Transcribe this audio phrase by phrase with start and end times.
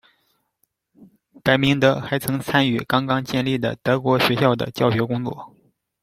[1.43, 5.55] 白明德还曾参加刚刚建立的德国学校的教学工作。